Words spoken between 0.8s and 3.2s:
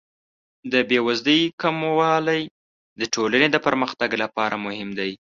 بې وزلۍ کموالی د